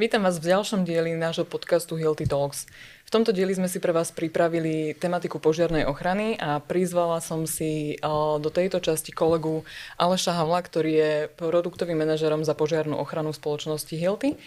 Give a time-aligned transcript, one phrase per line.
[0.00, 2.64] Vítam vás v ďalšom dieli nášho podcastu Hilty Talks.
[3.04, 8.00] V tomto dieli sme si pre vás pripravili tematiku požiarnej ochrany a prizvala som si
[8.40, 9.60] do tejto časti kolegu
[10.00, 14.40] Aleša Havla, ktorý je produktovým manažerom za požiarnú ochranu spoločnosti Hilty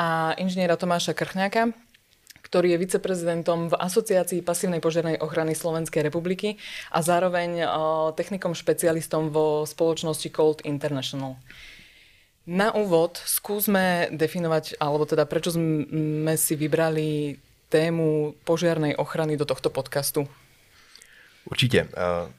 [0.00, 1.76] a inžiniera Tomáša Krchňáka,
[2.40, 6.56] ktorý je viceprezidentom v Asociácii pasívnej požiarnej ochrany Slovenskej republiky
[6.88, 7.60] a zároveň
[8.16, 11.36] technikom špecialistom vo spoločnosti Cold International.
[12.44, 17.40] Na úvod skúsme definovať, alebo teda prečo sme si vybrali
[17.72, 20.28] tému požiarnej ochrany do tohto podcastu.
[21.44, 21.88] Určitě.
[21.96, 22.32] Eh,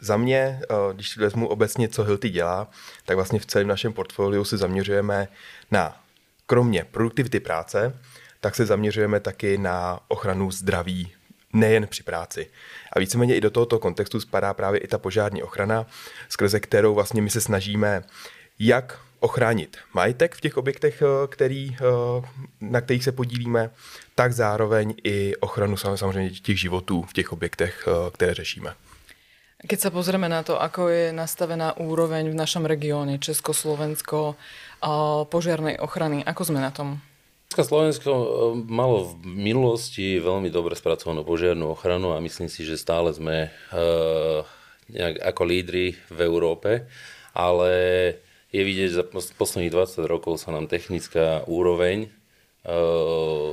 [0.00, 2.68] za mě, eh, když vezmu obecně, co Hilty dělá,
[3.04, 5.28] tak vlastně v celém našem portfoliu se zaměřujeme
[5.70, 6.00] na,
[6.46, 7.98] kromě produktivity práce,
[8.40, 11.12] tak se zaměřujeme taky na ochranu zdraví
[11.52, 12.50] nejen při práci.
[12.92, 15.86] A víceméně i do tohoto kontextu spadá právě i ta požární ochrana,
[16.28, 18.02] skrze kterou vlastně my se snažíme
[18.58, 21.84] jak ochránit majetek v těch objektech, eh, který, eh,
[22.60, 23.70] na kterých se podílíme,
[24.14, 28.74] tak zároveň i ochranu samozřejmě těch životů v těch objektech, eh, které řešíme.
[29.64, 34.36] Keď sa pozrieme na to, ako je nastavená úroveň v našom regióne Česko-Slovensko
[35.32, 37.00] požiarnej ochrany, ako sme na tom?
[37.48, 38.12] Slovensko
[38.68, 43.48] malo v minulosti veľmi dobre spracovanú požiarnú ochranu a myslím si, že stále sme
[44.92, 46.84] nejak ako lídry v Európe,
[47.32, 47.72] ale
[48.54, 52.06] je vidieť, že za posledných 20 rokov sa nám technická úroveň
[52.62, 53.50] uh,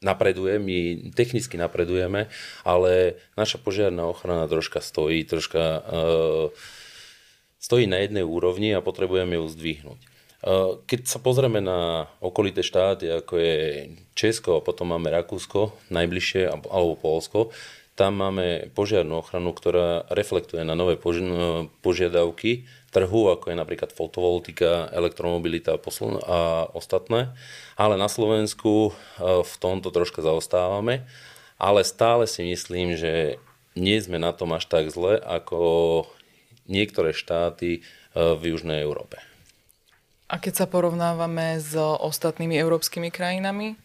[0.00, 0.78] napreduje, my
[1.12, 2.32] technicky napredujeme,
[2.64, 6.48] ale naša požiarná ochrana troška stojí, troška uh,
[7.60, 10.00] stojí na jednej úrovni a potrebujeme ju zdvihnúť.
[10.42, 13.56] Uh, keď sa pozrieme na okolité štáty, ako je
[14.16, 17.52] Česko a potom máme Rakúsko, najbližšie, alebo Polsko,
[17.92, 20.96] tam máme požiarnú ochranu, ktorá reflektuje na nové
[21.84, 25.80] požiadavky trhu, ako je napríklad fotovoltika, elektromobilita
[26.28, 27.32] a ostatné.
[27.80, 31.08] Ale na Slovensku e, v tomto troška zaostávame,
[31.56, 33.40] ale stále si myslím, že
[33.72, 36.04] nie sme na tom až tak zle, ako
[36.68, 37.80] niektoré štáty e,
[38.14, 39.16] v Južnej Európe.
[40.28, 43.76] A keď sa porovnávame s ostatnými európskymi krajinami?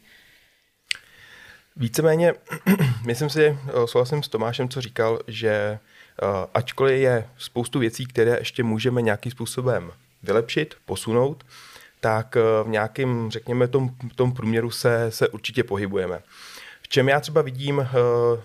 [1.76, 2.34] Víceméně,
[3.06, 5.80] myslím si, souhlasím s Tomášem, co říkal, že
[6.54, 9.92] ačkoliv je spoustu věcí, které ještě můžeme nějakým způsobem
[10.24, 11.44] vylepšit, posunout,
[12.00, 16.22] tak eh, v nějakém, řekněme, tom, tom průměru se, se určitě pohybujeme.
[16.82, 17.88] V čem já třeba vidím eh,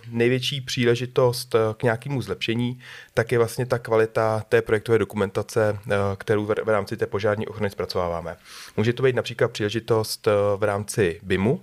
[0.09, 2.81] největší příležitost k nějakému zlepšení,
[3.15, 5.79] tak je vlastně ta kvalita té projektové dokumentace,
[6.19, 8.37] kterou v rámci té požární ochrany zpracováváme.
[8.77, 11.61] Může to být například příležitost v rámci BIMu,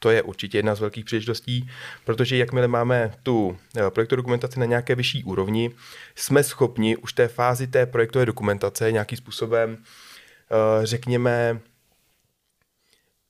[0.00, 1.70] to je určitě jedna z velkých příležitostí,
[2.04, 5.70] protože jakmile máme tu eh, projektovou dokumentaci na nějaké vyšší úrovni,
[6.14, 11.60] jsme schopni už té fázi té projektové dokumentace nějakým způsobem, eh, řekněme,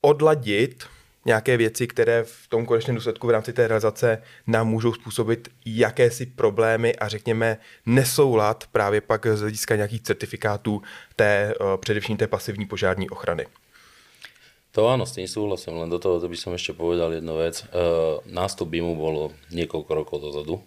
[0.01, 0.85] odladit
[1.25, 6.25] nějaké věci, které v tom konečném důsledku v rámci té realizace nám můžou způsobit jakési
[6.25, 10.81] problémy a řekněme nesoulad právě pak z hlediska nějakých certifikátů
[11.15, 13.45] té, eh, především té pasivní požární ochrany.
[14.71, 17.59] To áno, s tým súhlasím, len do toho by som ešte povedal jednu vec.
[17.59, 17.65] E,
[18.31, 20.63] nástup BIMu bolo niekoľko rokov dozadu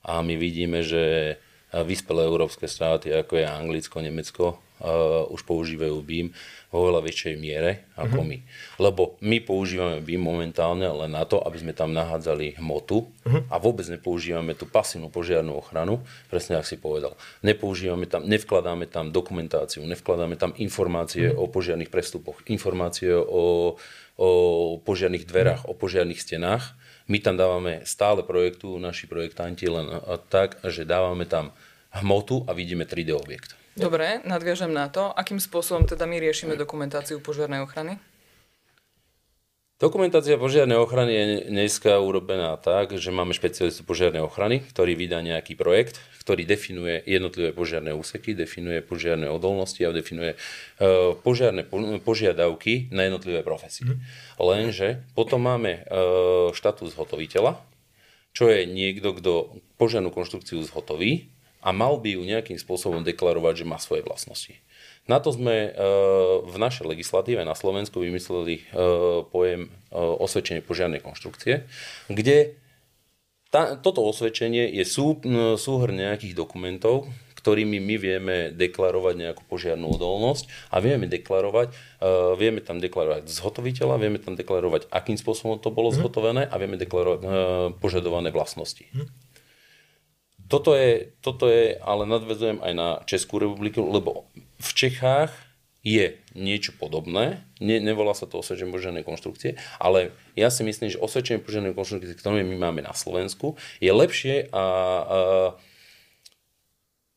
[0.00, 1.36] a my vidíme, že
[1.80, 6.28] vyspelé európske štáty, ako je Anglicko, Nemecko, uh, už používajú BIM
[6.68, 8.28] vo veľa väčšej miere ako uh-huh.
[8.28, 8.38] my.
[8.76, 13.48] Lebo my používame BIM momentálne len na to, aby sme tam nahádzali hmotu uh-huh.
[13.48, 17.12] a vôbec nepoužívame tú pasívnu požiarnú ochranu, presne ako si povedal.
[17.40, 21.48] Nepoužívame tam, nevkladáme tam dokumentáciu, nevkladáme tam informácie uh-huh.
[21.48, 23.76] o požiarných prestupoch, informácie o,
[24.20, 24.28] o
[24.84, 25.72] požiarných dverách, uh-huh.
[25.72, 26.76] o požiarných stenách,
[27.12, 29.92] my tam dávame stále projektu, naši projektanti len
[30.32, 31.52] tak, že dávame tam
[31.92, 33.52] hmotu a vidíme 3D objekt.
[33.76, 35.12] Dobre, nadviažem na to.
[35.12, 38.00] Akým spôsobom teda my riešime dokumentáciu požiarnej ochrany?
[39.82, 45.58] Dokumentácia požiarnej ochrany je dneska urobená tak, že máme špecialistu požiarnej ochrany, ktorý vydá nejaký
[45.58, 51.66] projekt, ktorý definuje jednotlivé požiarné úseky, definuje požiarné odolnosti a definuje uh, požiarne
[51.98, 53.90] požiadavky na jednotlivé profesie.
[53.90, 53.98] Mm.
[54.38, 57.58] Lenže potom máme uh, štatus zhotoviteľa,
[58.38, 61.26] čo je niekto, kto požiarnú konštrukciu zhotoví
[61.62, 64.58] a mal by ju nejakým spôsobom deklarovať, že má svoje vlastnosti.
[65.06, 65.70] Na to sme e,
[66.46, 68.62] v našej legislatíve na Slovensku vymysleli e,
[69.30, 71.66] pojem e, osvedčenie požiarnej konštrukcie,
[72.06, 72.54] kde
[73.50, 75.20] tá, toto osvedčenie je sú,
[75.60, 77.10] súhrn nejakých dokumentov,
[77.42, 83.98] ktorými my vieme deklarovať nejakú požiarnú odolnosť a vieme deklarovať, uh, vieme tam deklarovať zhotoviteľa,
[83.98, 85.96] vieme tam deklarovať, akým spôsobom to bolo mm.
[85.98, 87.28] zhotovené a vieme deklarovať uh,
[87.82, 88.86] požadované vlastnosti.
[90.48, 94.26] Toto je, toto je, ale nadvezujem aj na Českú republiku, lebo
[94.62, 95.32] v Čechách
[95.82, 101.02] je niečo podobné, ne, nevolá sa to osvedčenie požiarnej konštrukcie, ale ja si myslím, že
[101.02, 104.66] osvedčenie požiarnej konštrukcie, ktoré my máme na Slovensku, je lepšie a, a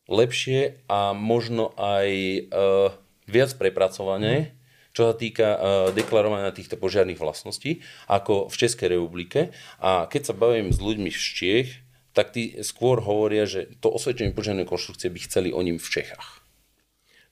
[0.09, 2.89] lepšie a možno aj a,
[3.29, 4.57] viac prepracované,
[4.95, 5.59] čo sa týka uh,
[5.91, 9.51] deklarovania týchto požiarných vlastností, ako v Českej republike.
[9.83, 11.69] A keď sa bavím s ľuďmi z Čiech,
[12.15, 16.39] tak tí skôr hovoria, že to osvedčenie požiarnej konštrukcie by chceli o ním v Čechách.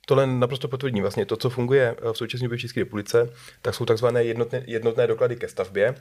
[0.06, 1.02] To len naprosto potvrdí.
[1.02, 3.30] Vlastně to, co funguje v současné době v České republice,
[3.62, 5.96] tak jsou takzvané jednotné, jednotné doklady ke stavbě,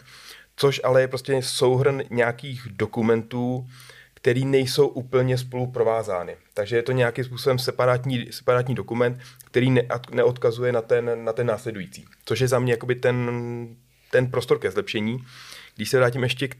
[0.57, 3.67] což ale je prostě souhrn nějakých dokumentů,
[4.15, 6.37] který nejsou úplně spolu provázány.
[6.55, 11.47] Takže je to nějakým způsobem separátní, separátní dokument, který ne, neodkazuje na ten, na ten
[11.47, 12.05] následující.
[12.25, 13.31] Což je za mě jakoby ten,
[14.11, 15.25] ten prostor ke zlepšení.
[15.77, 16.55] Když se vrátím ještě k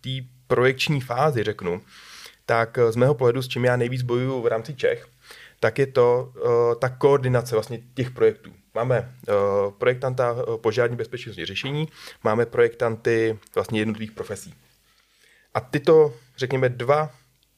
[0.00, 0.10] té
[0.52, 1.82] projekční fázi, řeknu,
[2.46, 5.08] tak z mého pohledu, s čím já nejvíc bojuju v rámci Čech,
[5.60, 8.52] tak je to uh, ta koordinace vlastně těch projektů.
[8.74, 11.88] Máme uh, projektanta uh, požární bezpečnostní řešení,
[12.24, 14.54] máme projektanty vlastně jednotlivých profesí.
[15.54, 17.10] A tyto, řekněme, dva,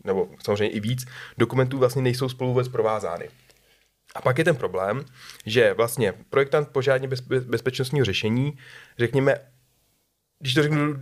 [0.05, 1.07] nebo samozřejmě i víc,
[1.39, 3.29] dokumentů vlastně nejsou spolu vůbec provázány.
[4.15, 5.05] A pak je ten problém,
[5.47, 8.59] že vlastně projektant požární bez, bezpečnostního řešení,
[8.99, 9.39] řekněme,
[10.39, 10.95] když to řeknu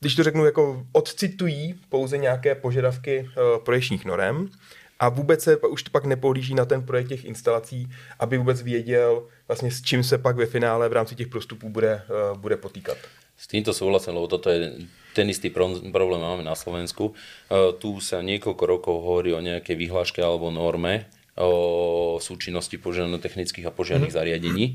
[0.00, 4.50] když to řeknu, jako odcitují pouze nějaké požadavky uh, projekčních norem
[4.98, 9.22] a vůbec se už to pak nepohlíží na ten projekt těch instalací, aby vůbec věděl
[9.48, 12.02] vlastně s čím se pak ve finále v rámci těch prostupů bude,
[12.32, 12.98] uh, bude potýkat.
[13.36, 14.72] S týmto súhlasím, lebo toto je
[15.14, 15.50] ten istý
[15.92, 17.14] problém máme na Slovensku.
[17.14, 21.06] Uh, tu sa niekoľko rokov hovorí o nejakej vyhláške alebo norme
[21.38, 24.18] o súčinnosti požiarno-technických a požiarných mm.
[24.18, 24.66] zariadení,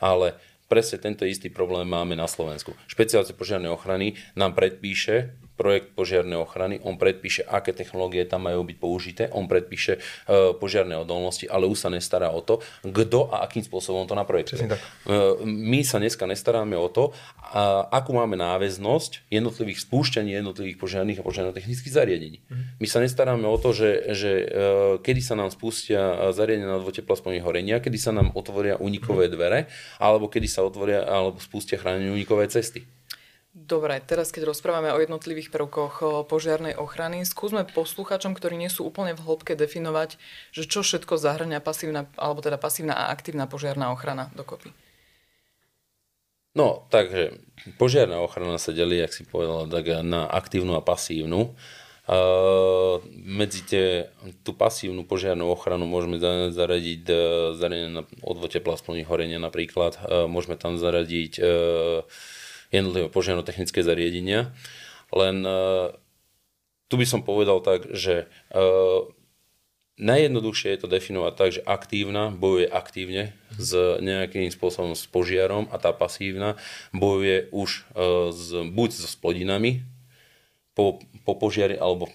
[0.00, 0.32] ale
[0.66, 2.74] presne tento istý problém máme na Slovensku.
[2.90, 8.76] Špeciálce požiarnej ochrany nám predpíše projekt požiarnej ochrany, on predpíše, aké technológie tam majú byť
[8.76, 13.64] použité, on predpíše uh, požiarne odolnosti, ale už sa nestará o to, kto a akým
[13.64, 14.68] spôsobom to naprojektuje.
[14.68, 21.20] Uh, my sa dneska nestaráme o to, uh, akú máme náväznosť jednotlivých spúšťaní jednotlivých požiarných
[21.20, 22.38] a požiarno-technických zariadení.
[22.46, 22.78] Mm.
[22.78, 24.48] My sa nestaráme o to, že, že uh,
[25.00, 30.28] kedy sa nám spustia zariadenia na dvotepla horenia, kedy sa nám otvoria unikové dvere, alebo
[30.28, 32.84] kedy sa otvoria alebo spustia chránenie unikové cesty.
[33.56, 39.16] Dobre, teraz keď rozprávame o jednotlivých prvkoch požiarnej ochrany, skúsme posluchačom, ktorí nie sú úplne
[39.16, 40.20] v hĺbke definovať,
[40.52, 44.76] že čo všetko zahrania pasívna, alebo teda pasívna a aktívna požiarná ochrana dokopy.
[46.52, 47.32] No, takže
[47.80, 51.56] požiarná ochrana sa delí, jak si povedal, tak na aktívnu a pasívnu.
[52.06, 54.12] Uh, medzi tie,
[54.44, 56.20] tú pasívnu požiarnú ochranu môžeme
[56.52, 57.18] zaradiť uh,
[57.56, 58.76] zariadenie na odvo tepla
[59.08, 59.96] horenia napríklad.
[60.04, 62.04] Uh, môžeme tam zaradiť uh,
[62.76, 64.52] jednotlivé požiarno-technické zariadenia.
[65.14, 65.94] Len uh,
[66.92, 69.08] tu by som povedal tak, že uh,
[69.96, 73.72] najjednoduchšie je to definovať tak, že aktívna bojuje aktívne s
[74.04, 76.60] nejakým spôsobom s požiarom a tá pasívna
[76.92, 79.82] bojuje už uh, s, buď so splodinami
[80.76, 82.12] po, po požiari alebo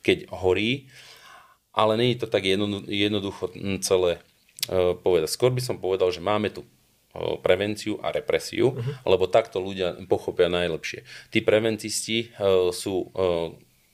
[0.00, 0.88] keď horí,
[1.76, 2.48] ale je to tak
[2.88, 3.52] jednoducho
[3.84, 4.24] celé
[5.04, 5.28] povedať.
[5.28, 6.64] Skôr by som povedal, že máme tu
[7.42, 9.06] prevenciu a represiu, uh-huh.
[9.06, 11.06] lebo takto ľudia pochopia najlepšie.
[11.30, 12.34] Tí prevencisti
[12.74, 13.14] sú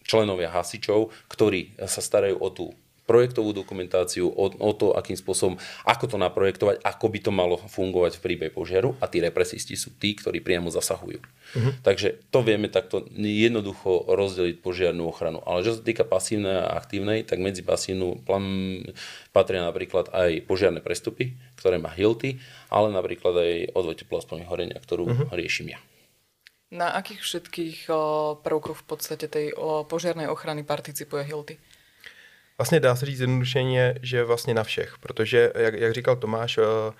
[0.09, 2.67] členovia hasičov, ktorí sa starajú o tú
[3.11, 8.23] projektovú dokumentáciu, o, o to, akým spôsobom, ako to naprojektovať, ako by to malo fungovať
[8.23, 11.19] v príbehu požiaru a tí represisti sú tí, ktorí priamo zasahujú.
[11.19, 11.73] Uh-huh.
[11.83, 15.43] Takže to vieme takto jednoducho rozdeliť požiarnú ochranu.
[15.43, 18.47] Ale čo sa týka pasívnej a aktívnej, tak medzi pasívnu plán
[19.35, 22.39] patria napríklad aj požiarne prestupy, ktoré má Hilty,
[22.71, 25.35] ale napríklad aj odvete plastových horenia, ktorú uh-huh.
[25.35, 25.83] riešim ja.
[26.71, 27.91] Na akých všetkých
[28.47, 29.51] prvkoch v podstate tej
[29.91, 31.59] požiarnej ochrany participuje Hilty?
[32.61, 36.93] Vlastně dá se říct zjednodušeně, že vlastně na všech, protože, jak, jak říkal Tomáš, eh,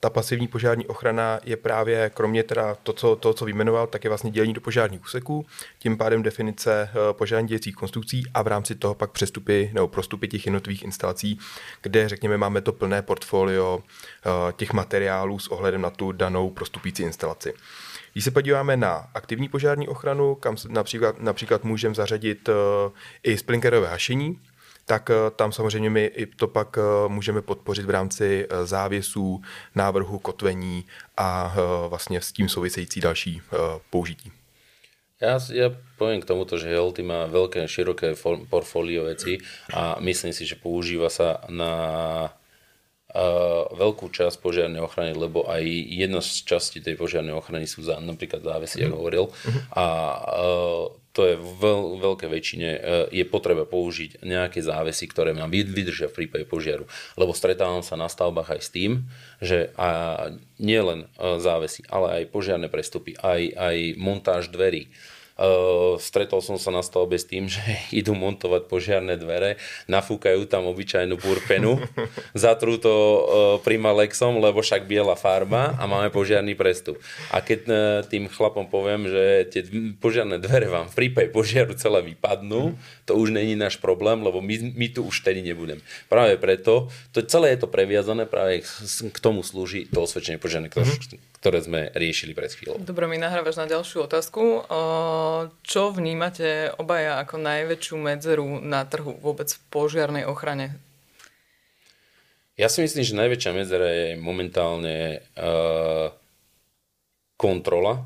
[0.00, 4.10] ta pasivní požární ochrana je právě, kromě teda to, co, to, co vyjmenoval, tak je
[4.10, 5.46] vlastně dělení do požárních úseků,
[5.78, 10.28] tím pádem definice eh, požární dějících konstrukcí a v rámci toho pak přestupy nebo prostupy
[10.28, 11.38] těch jednotlivých instalací,
[11.82, 17.02] kde, řekněme, máme to plné portfolio eh, těch materiálů s ohledem na tu danou prostupící
[17.02, 17.54] instalaci.
[18.12, 22.48] Když se podíváme na aktivní požární ochranu, kam například, například můžeme zařadit
[23.22, 24.40] i splinkerové hašení,
[24.88, 29.42] tak eh, tam samozřejmě my i to pak eh, můžeme podpořit v rámci eh, závěsů,
[29.74, 30.84] návrhu kotvení
[31.16, 31.54] a
[31.88, 33.42] vlastně s tím související další
[33.90, 34.32] použití.
[35.18, 38.14] Ja, ja poviem k tomuto, že Helty má veľké, široké
[38.46, 39.42] portfólio veci
[39.74, 41.74] a myslím si, že používa sa na
[43.72, 48.44] veľkú časť požiarnej ochrany, lebo aj jedna z častí tej požiarnej ochrany sú za, napríklad
[48.44, 49.24] závesy, ako hovoril.
[49.32, 49.62] Mm-hmm.
[49.72, 49.84] A
[51.16, 56.06] to je v veľ, veľké väčšine, uh, je potreba použiť nejaké závesy, ktoré nám vydržia
[56.06, 56.86] v prípade požiaru.
[57.18, 59.10] Lebo stretávam sa na stavbách aj s tým,
[59.42, 60.30] že a
[60.62, 64.94] nie len uh, závesy, ale aj požiarne prestupy, aj, aj montáž dverí,
[66.02, 67.62] stretol som sa na stavbe s tým, že
[67.94, 71.78] idú montovať požiarne dvere, nafúkajú tam obyčajnú burpenu,
[72.34, 73.20] zatrú to uh,
[73.62, 76.98] primalexom, lebo však biela farba a máme požiarný prestup.
[77.30, 77.76] A keď uh,
[78.06, 79.62] tým chlapom poviem, že tie
[80.02, 82.74] požiarne dvere vám v prípade požiaru celé vypadnú,
[83.06, 85.78] to už není náš problém, lebo my, my tu už tedy nebudem.
[86.10, 88.66] Práve preto, to celé je to previazané, práve
[89.08, 92.82] k tomu slúži to osvedčenie požiarne, mm-hmm ktoré sme riešili pred chvíľou.
[92.82, 94.66] Dobre, mi nahrávaš na ďalšiu otázku.
[95.62, 100.74] Čo vnímate obaja ako najväčšiu medzeru na trhu vôbec v požiarnej ochrane?
[102.58, 106.10] Ja si myslím, že najväčšia medzera je momentálne uh,
[107.38, 108.02] kontrola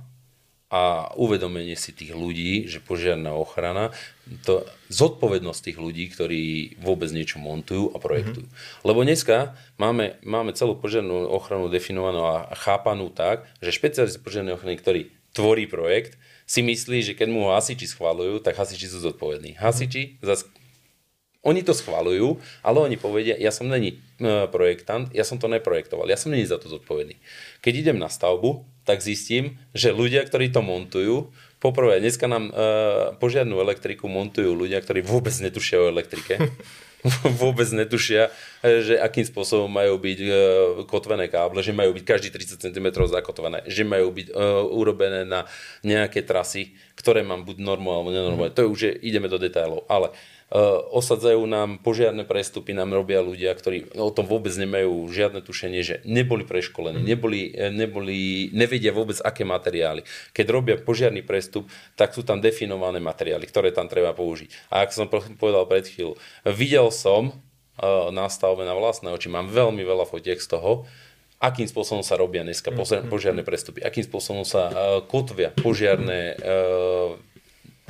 [0.72, 3.92] a uvedomenie si tých ľudí, že požiarná ochrana,
[4.48, 6.42] to zodpovednosť tých ľudí, ktorí
[6.80, 8.48] vôbec niečo montujú a projektujú.
[8.48, 8.88] Mm-hmm.
[8.88, 14.80] Lebo dneska máme, máme celú požiarnú ochranu definovanú a chápanú tak, že špecialista požiarnej ochrany,
[14.80, 15.00] ktorý
[15.36, 16.16] tvorí projekt,
[16.48, 19.60] si myslí, že keď mu ho hasiči schválujú, tak hasiči sú zodpovední.
[19.60, 20.24] Hasiči mm-hmm.
[20.24, 20.48] zase
[21.42, 26.06] oni to schvalujú, ale oni povedia, ja som není e, projektant, ja som to neprojektoval,
[26.06, 27.18] ja som není za to zodpovedný.
[27.58, 32.52] Keď idem na stavbu, tak zistím, že ľudia, ktorí to montujú, poprvé, dneska nám e,
[33.18, 36.38] požiadnu elektriku montujú ľudia, ktorí vôbec netušia o elektrike.
[37.42, 38.30] vôbec netušia,
[38.62, 40.30] e, že akým spôsobom majú byť e,
[40.86, 44.32] kotvené káble, že majú byť každý 30 cm zakotvené, že majú byť e,
[44.70, 45.42] urobené na
[45.82, 48.54] nejaké trasy, ktoré mám buď normálne alebo nenormálne.
[48.54, 48.58] Mm.
[48.58, 49.82] To už je, ideme do detailov.
[49.90, 50.14] Ale
[50.92, 55.96] osadzajú nám požiarne prestupy, nám robia ľudia, ktorí o tom vôbec nemajú žiadne tušenie, že
[56.04, 57.08] neboli preškolení, mhm.
[57.08, 60.04] neboli, eh, neboli, nevedia vôbec aké materiály.
[60.36, 64.68] Keď robia požiarný prestup, tak sú tam definované materiály, ktoré tam treba použiť.
[64.68, 65.06] A ako som
[65.40, 70.36] povedal pred chvíľou, videl som eh, na stavbe na vlastné oči, mám veľmi veľa fotiek
[70.36, 70.84] z toho,
[71.40, 73.08] akým spôsobom sa robia dneska mhm.
[73.08, 74.68] požiarne prestupy, akým spôsobom sa
[75.08, 76.38] kotvia požiarne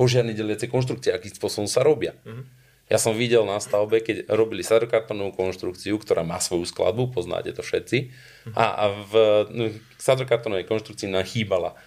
[0.03, 2.11] požiarne deliace konštrukcie, akým spôsobom sa robia.
[2.27, 2.45] Mm-hmm.
[2.91, 7.63] Ja som videl na stavbe, keď robili sadrokartonovú konštrukciu, ktorá má svoju skladbu, poznáte to
[7.63, 8.53] všetci, mm-hmm.
[8.59, 9.13] a, a v
[9.55, 9.63] no,
[9.95, 11.79] sadrokartonovej konštrukcii nám chýbala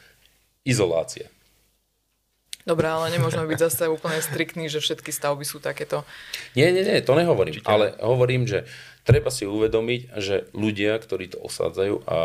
[0.64, 1.28] izolácia.
[2.66, 6.02] Dobre, ale nemôžeme byť zase úplne striktní, že všetky stavby sú takéto.
[6.58, 7.54] Nie, nie, nie, to nehovorím.
[7.54, 7.70] Určite.
[7.70, 8.66] Ale hovorím, že
[9.06, 12.18] treba si uvedomiť, že ľudia, ktorí to osádzajú a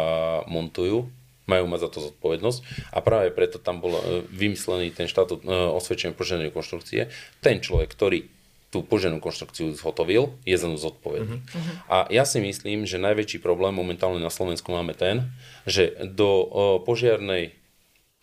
[0.49, 1.13] montujú,
[1.51, 2.59] majú mať za to zodpovednosť
[2.95, 7.11] a práve preto tam bol e, vymyslený ten štatút e, osvedčenia požiarnej konštrukcie.
[7.43, 8.31] Ten človek, ktorý
[8.71, 11.43] tú požiarnú konštrukciu zhotovil, je za ňu zodpovedný.
[11.43, 11.75] Uh-huh.
[11.91, 15.27] A ja si myslím, že najväčší problém momentálne na Slovensku máme ten,
[15.67, 16.47] že do
[16.87, 17.51] požiarnej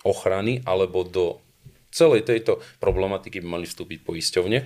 [0.09, 1.45] ochrany alebo do
[1.93, 4.59] celej tejto problematiky by mali vstúpiť poisťovne,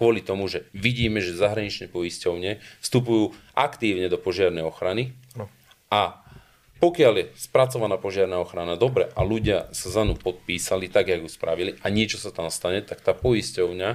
[0.00, 5.52] kvôli tomu, že vidíme, že zahraničné poisťovne vstupujú aktívne do požiarnej ochrany no.
[5.92, 6.24] a
[6.80, 11.76] pokiaľ je spracovaná požiarná ochrana dobre a ľudia sa za ňu podpísali tak, ako spravili
[11.84, 13.90] a niečo sa tam stane, tak tá poisťovňa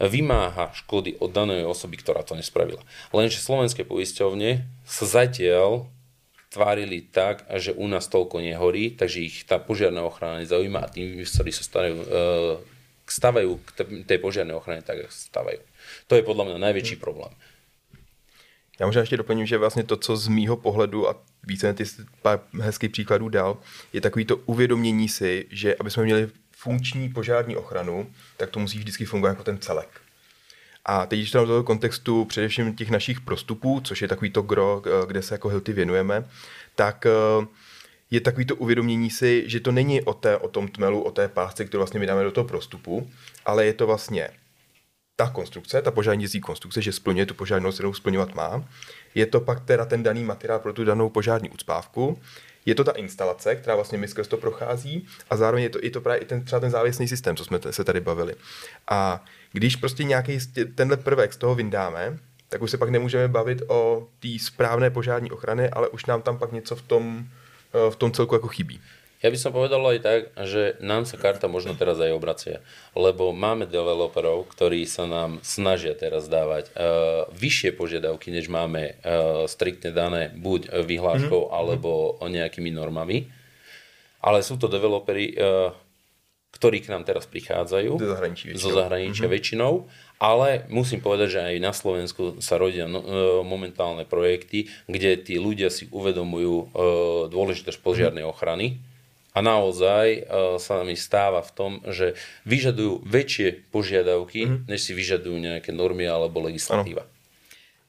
[0.00, 2.80] vymáha škody od danej osoby, ktorá to nespravila.
[3.10, 5.90] Lenže slovenské poisťovne sa zatiaľ
[6.48, 11.20] tvárili tak, že u nás toľko nehorí, takže ich tá požiarná ochrana nezaujíma a tým
[11.20, 12.06] investori sa stavajú, e,
[13.04, 13.68] stavajú k
[14.08, 15.60] tej požiarnej ochrane tak, ako stavajú.
[16.08, 17.34] To je podľa mňa najväčší problém.
[18.80, 21.16] Já možná ještě doplním, že vlastně to, co z mýho pohledu a
[21.46, 21.84] více ty
[22.22, 23.56] pár hezkých příkladů dal,
[23.92, 28.78] je takový to uvědomění si, že aby jsme měli funkční požární ochranu, tak to musí
[28.78, 29.88] vždycky fungovat jako ten celek.
[30.84, 34.42] A teď, když to do toho kontextu především těch našich prostupů, což je takový to
[34.42, 36.24] gro, kde se jako Hilty věnujeme,
[36.74, 37.46] tak eh,
[38.10, 41.28] je takový to uvědomění si, že to není o, té, o tom tmelu, o té
[41.28, 43.10] pásce, kterou vlastně my dáme do toho prostupu,
[43.46, 44.28] ale je to vlastně
[45.20, 48.64] ta konstrukce, ta požární konstrukce, že splňuje tu požárnou, kterou splňovat má.
[49.14, 52.18] Je to pak teda ten daný materiál pro tu danou požární ucpávku.
[52.66, 55.90] Je to ta instalace, která vlastně mi skrz to prochází a zároveň je to, je
[55.90, 58.34] to právě i ten, třeba ten závěsný systém, co jsme se tady bavili.
[58.88, 60.38] A když prostě nějaký
[60.74, 65.30] tenhle prvek z toho vyndáme, tak už se pak nemůžeme bavit o té správné požární
[65.30, 67.26] ochrany, ale už nám tam pak něco v tom,
[67.90, 68.80] v tom celku jako chybí.
[69.18, 72.62] Ja by som povedal aj tak, že nám sa karta možno teraz aj obracia,
[72.94, 79.50] lebo máme developerov, ktorí sa nám snažia teraz dávať uh, vyššie požiadavky, než máme uh,
[79.50, 81.58] striktne dané buď vyhláškou mm-hmm.
[81.58, 83.26] alebo nejakými normami.
[84.22, 85.74] Ale sú to developery, uh,
[86.54, 87.98] ktorí k nám teraz prichádzajú.
[87.98, 88.54] Zo zahraničia.
[88.54, 89.34] Zo zahraničia mm-hmm.
[89.34, 89.72] väčšinou.
[90.18, 93.02] Ale musím povedať, že aj na Slovensku sa rodia no,
[93.46, 96.66] momentálne projekty, kde tí ľudia si uvedomujú e,
[97.30, 98.82] dôležitosť požiarnej ochrany.
[99.38, 100.20] A naozaj e,
[100.58, 104.66] sa mi stáva v tom, že vyžadujú väčšie požiadavky, mm-hmm.
[104.66, 107.06] než si vyžadujú nejaké normy alebo legislatíva.
[107.06, 107.16] Ano.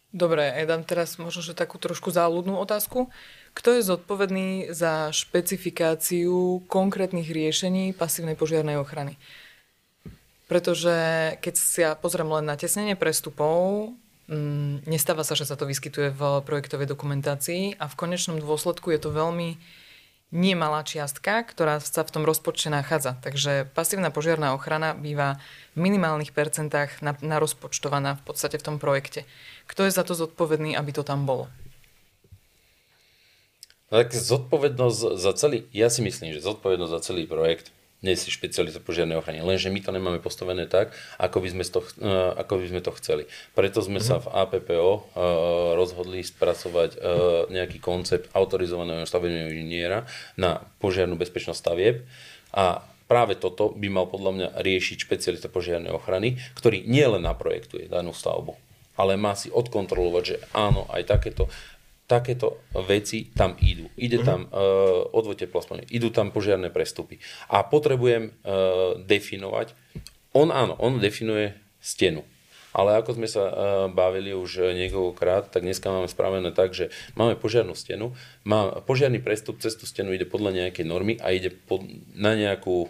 [0.09, 3.13] Dobre, ja dám teraz možno že takú trošku záľudnú otázku.
[3.53, 9.21] Kto je zodpovedný za špecifikáciu konkrétnych riešení pasívnej požiarnej ochrany?
[10.49, 10.93] Pretože
[11.45, 13.93] keď si ja pozriem len na tesnenie prestupov,
[14.25, 19.01] mm, nestáva sa, že sa to vyskytuje v projektovej dokumentácii a v konečnom dôsledku je
[19.05, 19.61] to veľmi
[20.29, 23.17] nemalá čiastka, ktorá sa v tom rozpočte nachádza.
[23.21, 25.41] Takže pasívna požiarná ochrana býva
[25.73, 29.25] v minimálnych percentách narozpočtovaná v podstate v tom projekte.
[29.65, 31.49] Kto je za to zodpovedný, aby to tam bolo?
[33.89, 38.79] Tak zodpovednosť za celý, ja si myslím, že zodpovednosť za celý projekt nie si špecialista
[38.79, 39.43] požiarnej ochrany.
[39.43, 42.91] Lenže my to nemáme postavené tak, ako by sme to, uh, ako by sme to
[42.99, 43.23] chceli.
[43.51, 44.19] Preto sme mm-hmm.
[44.19, 45.01] sa v APPO uh,
[45.75, 47.01] rozhodli spracovať uh,
[47.51, 50.07] nejaký koncept autorizovaného stavebného inžiniera
[50.39, 52.07] na požiarnú bezpečnosť stavieb
[52.55, 58.15] a práve toto by mal podľa mňa riešiť špecialista požiarnej ochrany, ktorý nielen naprojektuje danú
[58.15, 58.53] stavbu,
[58.95, 61.51] ale má si odkontrolovať, že áno, aj takéto
[62.09, 63.85] takéto veci tam idú.
[63.93, 64.25] Ide uh-huh.
[64.25, 67.21] tam uh, odvod teplosplne, idú tam požiarné prestupy.
[67.53, 69.77] A potrebujem uh, definovať,
[70.33, 72.25] on áno, on definuje stenu.
[72.69, 73.53] Ale ako sme sa uh,
[73.89, 78.13] bavili už niekoľkokrát, tak dneska máme spravené tak, že máme požiarnú stenu,
[78.45, 82.89] má, požiarný prestup cez tú stenu ide podľa nejakej normy a ide pod, na nejakú,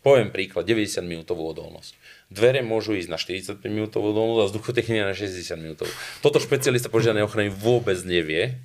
[0.00, 1.96] poviem príklad, 90 minútovú odolnosť.
[2.28, 5.88] Dvere môžu ísť na 45 minútovú odolnosť a vzduchotechnika na 60 minútovú.
[6.20, 8.60] Toto špecialista požiarnej ochrany vôbec nevie,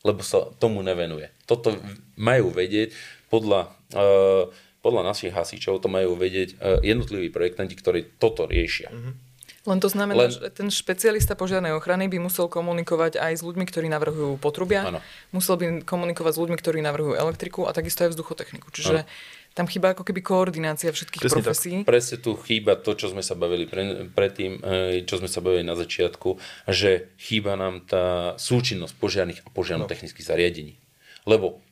[0.00, 1.28] lebo sa tomu nevenuje.
[1.44, 1.76] Toto
[2.16, 2.96] majú vedieť
[3.28, 4.48] podľa, uh,
[4.80, 8.88] podľa našich hasičov, to majú vedieť uh, jednotliví projektanti, ktorí toto riešia.
[8.88, 9.14] Mm-hmm.
[9.62, 10.32] Len to znamená, Len...
[10.32, 14.98] že ten špecialista požiarnej ochrany by musel komunikovať aj s ľuďmi, ktorí navrhujú potrubia, ano.
[15.30, 18.72] musel by komunikovať s ľuďmi, ktorí navrhujú elektriku a takisto aj vzduchotechniku.
[18.74, 21.72] Čiže ano tam chýba ako keby koordinácia všetkých Presne profesí.
[21.84, 21.88] Tak.
[21.88, 25.60] Presne tu chýba to, čo sme sa bavili pre, predtým, e, čo sme sa bavili
[25.60, 26.40] na začiatku,
[26.72, 30.30] že chýba nám tá súčinnosť požiarných a požiarno-technických no.
[30.32, 30.74] zariadení.
[31.22, 31.62] Lebo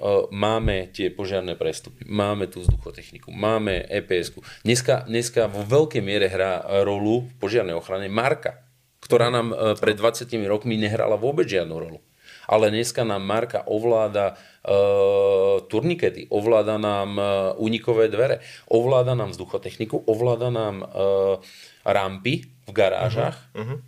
[0.00, 4.40] uh, máme tie požiarné prestupy, máme tú vzduchotechniku, máme EPS-ku.
[4.64, 8.64] Dneska, dneska vo veľkej miere hrá rolu v požiarnej ochrane Marka,
[9.04, 12.00] ktorá nám uh, pred 20 rokmi nehrala vôbec žiadnu rolu
[12.48, 17.24] ale dneska nám Marka ovláda uh, turnikety, ovláda nám uh,
[17.60, 21.40] unikové dvere, ovláda nám vzduchotechniku, ovláda nám uh,
[21.84, 23.36] rampy v garážach.
[23.52, 23.62] Uh-huh.
[23.62, 23.78] Uh-huh.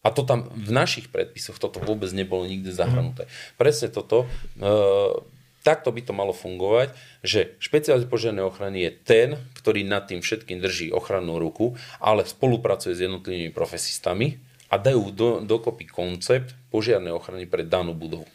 [0.00, 3.28] A to tam v našich predpisoch toto vôbec nebolo nikde zahrnuté.
[3.28, 3.56] Uh-huh.
[3.60, 4.24] Presne toto.
[4.56, 5.20] Uh,
[5.60, 9.28] takto by to malo fungovať, že špeciálne požiarnej ochrany je ten,
[9.60, 15.28] ktorý nad tým všetkým drží ochrannú ruku, ale spolupracuje s jednotlivými profesistami, a dajú do,
[15.42, 18.26] dokopy koncept požiarnej ochrany pre danú budovu.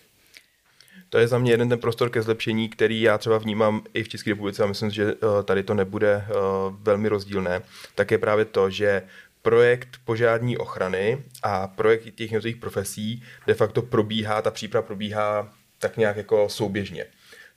[1.09, 4.09] To je za mě jeden ten prostor ke zlepšení, který já třeba vnímám i v
[4.09, 6.33] České republice a myslím, že eh, tady to nebude eh,
[6.81, 7.61] velmi rozdílné.
[7.95, 9.01] Tak je právě to, že
[9.41, 15.97] projekt požární ochrany a projekt těch jednotlivých profesí de facto probíhá, ta příprava probíhá tak
[15.97, 17.05] nějak jako souběžně.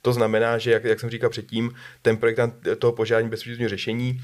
[0.01, 4.21] To znamená, že, jak, jak jsem říkal předtím, ten projektant toho požární bezpečnostního řešení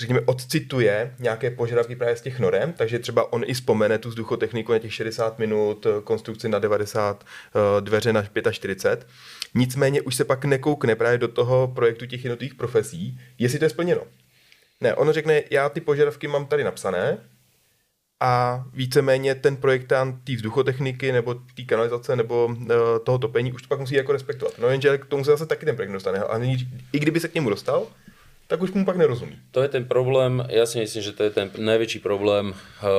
[0.00, 4.72] řekněme, odcituje nějaké požadavky právě z těch norem, takže třeba on i vzpomene tu vzduchotechniku
[4.72, 9.06] na těch 60 minut, eh, konstrukci na 90, eh, dveře na 45.
[9.54, 13.70] Nicméně už se pak nekoukne právě do toho projektu těch jednotlivých profesí, jestli to je
[13.70, 14.02] splněno.
[14.80, 17.18] Ne, on řekne, já ty požadavky mám tady napsané
[18.20, 22.68] a víceméně ten projektant té vzduchotechniky nebo té kanalizace nebo uh,
[23.04, 24.58] toho topení už to pak musí jako respektovat.
[24.58, 26.18] No jenže k tomu se zase taky ten projekt dostane.
[26.18, 26.38] A
[26.92, 27.86] i kdyby se k němu dostal,
[28.50, 29.38] tak už mu pak nerozumí.
[29.54, 32.90] To je ten problém, ja si myslím, že to je ten najväčší problém, eh,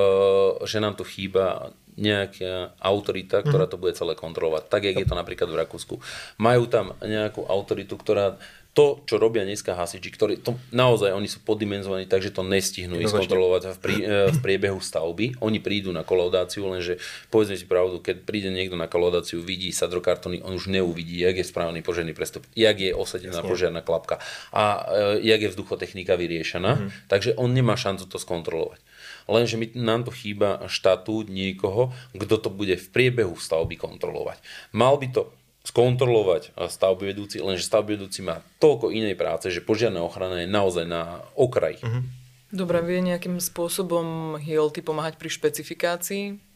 [0.63, 3.71] že nám tu chýba nejaká autorita, ktorá mhm.
[3.75, 4.71] to bude celé kontrolovať.
[4.71, 5.95] Tak, jak je to napríklad v Rakúsku.
[6.39, 8.39] Majú tam nejakú autoritu, ktorá
[8.71, 13.19] to, čo robia dneska hasiči, ktorí to, naozaj oni sú poddimenzovaní, takže to nestihnú ísť
[13.19, 15.43] kontrolovať v, prí, e, v priebehu stavby.
[15.43, 16.95] Oni prídu na kolaudáciu, lenže
[17.27, 21.45] povedzme si pravdu, keď príde niekto na kolaudáciu, vidí sadrokartony, on už neuvidí, jak je
[21.51, 24.23] správny požiarný prestup, jak je osadená požiarná klapka
[24.55, 24.87] a
[25.19, 27.11] e, jak je vzduchotechnika vyriešená, mm-hmm.
[27.11, 28.79] takže on nemá šancu to skontrolovať.
[29.27, 34.39] Lenže my, nám to chýba štatút niekoho, kto to bude v priebehu stavby kontrolovať.
[34.71, 35.21] Mal by to
[35.61, 40.85] skontrolovať stavby vedúci, lenže stavby vedúci má toľko inej práce, že požiarná ochrana je naozaj
[40.89, 41.77] na okraji.
[41.85, 42.03] Uh-huh.
[42.51, 46.51] Dobre, vie nejakým spôsobom HILT pomáhať pri špecifikácii?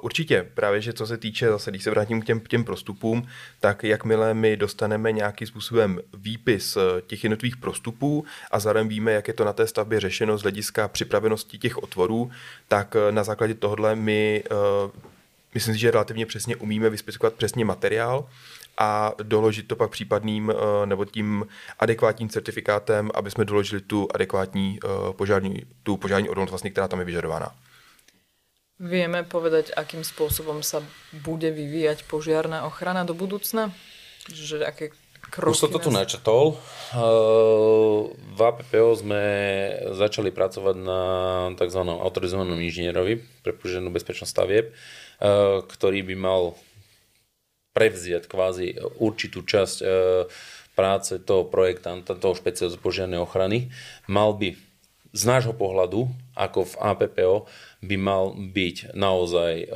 [0.00, 3.26] Určitě, právě, že co se týče, zase když se vrátím k těm, těm prostupům,
[3.60, 9.28] tak jakmile my dostaneme nějakým způsobem výpis eh, těch jednotlivých prostupů a zároveň víme, jak
[9.28, 12.30] je to na té stavbě řešeno z hlediska připravenosti těch otvorů,
[12.68, 14.44] tak eh, na základě tohohle my,
[15.54, 18.28] myslím si, že relativně přesně umíme vyspecifikovat přesně materiál
[18.78, 20.52] a doložit to pak případným
[20.84, 21.46] nebo tím
[21.78, 24.78] adekvátním certifikátem, aby jsme doložili tu adekvátní
[25.16, 27.54] požární, tu požární odolnost, vlastně, která tam je vyžadovaná.
[28.74, 30.82] Vieme povedať, akým spôsobom sa
[31.14, 33.70] bude vyvíjať požiarná ochrana do budúcna?
[34.26, 34.90] Že aké
[35.34, 36.54] kroky Už som to tu načetol.
[38.14, 39.22] V APPO sme
[39.98, 41.02] začali pracovať na
[41.58, 41.82] tzv.
[41.82, 44.70] autorizovanom inžinierovi pre požiarnú bezpečnosť stavieb,
[45.66, 46.54] ktorý by mal
[47.74, 49.82] prevziať kvázi určitú časť
[50.78, 53.74] práce toho projektanta, toho špecialistu požiarnej ochrany.
[54.06, 54.54] Mal by
[55.14, 57.34] z nášho pohľadu, ako v APPO,
[57.82, 59.70] by mal byť naozaj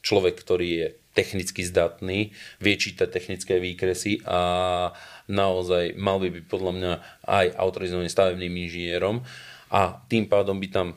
[0.00, 4.90] človek, ktorý je technicky zdatný, vie čítať technické výkresy a
[5.28, 6.92] naozaj mal by byť podľa mňa
[7.28, 9.20] aj autorizovaným stavebným inžinierom
[9.72, 10.88] a tým pádom by tam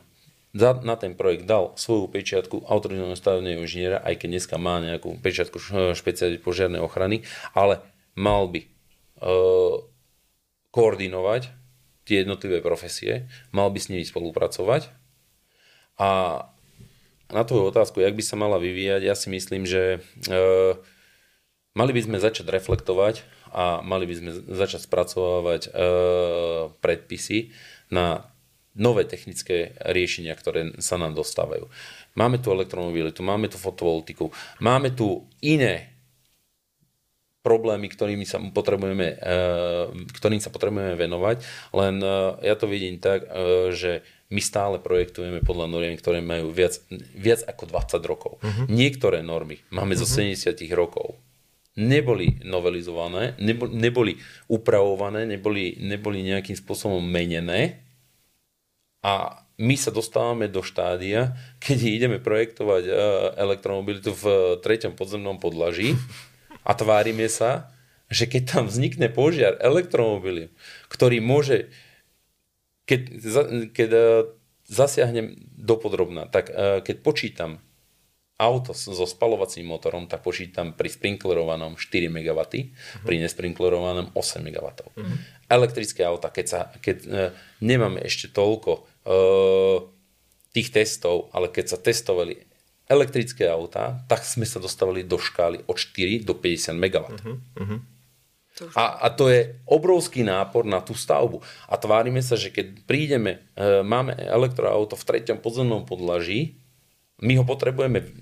[0.56, 5.60] na ten projekt dal svoju pečiatku autorizovaného stavebného inžiniera, aj keď dneska má nejakú pečiatku
[5.92, 7.84] špeciálne požiarnej ochrany, ale
[8.16, 9.84] mal by uh,
[10.72, 11.52] koordinovať
[12.08, 14.88] tie jednotlivé profesie, mal by s nimi spolupracovať
[16.00, 16.12] a
[17.34, 19.98] na tvoju otázku, jak by sa mala vyvíjať, ja si myslím, že
[20.30, 20.38] e,
[21.74, 25.70] mali by sme začať reflektovať a mali by sme začať spracovávať e,
[26.80, 27.56] predpisy
[27.90, 28.30] na
[28.76, 31.72] nové technické riešenia, ktoré sa nám dostávajú.
[32.14, 35.96] Máme tu elektromobilitu, máme tu fotovoltiku, máme tu iné
[37.46, 39.86] problémy, ktorými sa potrebujeme, eh,
[40.18, 41.38] ktorým sa potrebujeme venovať,
[41.78, 42.10] len eh,
[42.42, 44.02] ja to vidím tak, eh, že
[44.36, 46.84] my stále projektujeme podľa noriem, ktoré majú viac,
[47.16, 48.34] viac ako 20 rokov.
[48.44, 48.68] Uh-huh.
[48.68, 50.04] Niektoré normy máme uh-huh.
[50.04, 50.76] zo 70 mhm.
[50.76, 51.16] rokov.
[51.76, 54.14] Neboli novelizované, neboli, neboli
[54.48, 57.84] upravované, neboli, neboli nejakým spôsobom menené
[59.04, 62.92] a my sa dostávame do štádia, keď ideme projektovať
[63.40, 64.24] elektromobilitu v
[64.60, 65.96] treťom podzemnom podlaží
[66.68, 67.72] a tvárime sa,
[68.12, 70.54] že keď tam vznikne požiar elektromobily,
[70.92, 71.72] ktorý môže,
[72.86, 73.02] keď,
[73.74, 74.02] keď e,
[74.70, 77.52] zasiahnem dopodrobná, tak e, keď počítam
[78.36, 83.08] auto so spalovacím motorom, tak počítam pri sprinklerovanom 4 MW, uh-huh.
[83.08, 84.68] pri nespриnklerovanom 8 MW.
[84.76, 85.16] Uh-huh.
[85.48, 87.32] Elektrické auta, keď, sa, keď uh,
[87.64, 89.88] nemáme ešte toľko uh,
[90.52, 92.36] tých testov, ale keď sa testovali
[92.92, 97.06] elektrické autá, tak sme sa dostávali do škály od 4 do 50 MW.
[97.08, 97.80] Uh-huh, uh-huh.
[98.72, 101.44] A, a to je obrovský nápor na tú stavbu.
[101.68, 106.56] A tvárime sa, že keď prídeme, e, máme elektroauto v treťom podzemnom podlaží,
[107.20, 108.16] my ho potrebujeme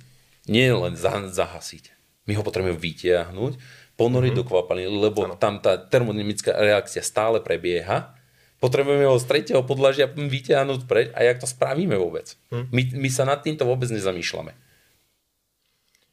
[0.50, 1.94] nie len zahasiť,
[2.26, 3.54] my ho potrebujeme vytiahnuť,
[3.94, 4.46] ponoriť uh-huh.
[4.46, 5.38] do kvapaliny, lebo ano.
[5.38, 8.18] tam tá termodynamická reakcia stále prebieha
[8.64, 12.40] potrebujeme ho z tretieho podlažia vyťahnuť preč a jak to spravíme vôbec.
[12.48, 12.72] Hm.
[12.72, 14.56] My, my sa nad týmto vôbec nezamýšľame.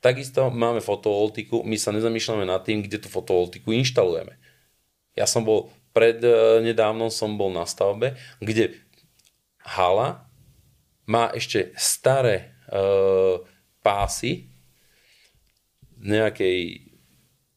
[0.00, 4.40] Takisto máme fotovoltiku, my sa nezamýšľame nad tým, kde tú fotovoltiku inštalujeme.
[5.12, 6.24] Ja som bol, pred
[6.64, 8.80] nedávnom som bol na stavbe, kde
[9.60, 10.24] hala
[11.04, 12.82] má ešte staré e,
[13.84, 14.48] pásy
[16.00, 16.90] nejakej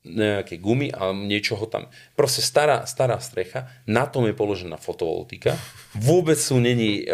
[0.03, 1.87] nejaké gumy a niečoho tam.
[2.11, 5.55] Proste stará, stará strecha, na tom je položená fotovoltika.
[5.95, 7.05] Vôbec sú není e,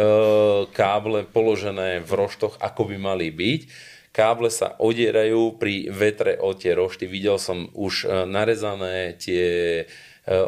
[0.74, 3.62] káble položené v roštoch, ako by mali byť.
[4.10, 7.06] Káble sa odierajú pri vetre o tie rošty.
[7.06, 9.46] Videl som už e, narezané tie
[9.82, 9.86] e,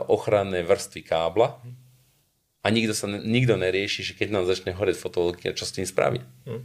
[0.10, 1.62] ochranné vrstvy kábla.
[2.62, 6.22] A nikto, sa, nikto nerieši, že keď nám začne horeť fotovoltika, čo s tým spraví.
[6.46, 6.62] Hm.